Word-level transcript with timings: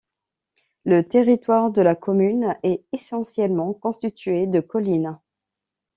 Le 0.83 1.03
territoire 1.03 1.69
de 1.69 1.83
la 1.83 1.93
commune 1.93 2.55
est 2.63 2.81
essentiellement 2.91 3.71
constitué 3.75 4.47
de 4.47 4.59
collines. 4.59 5.19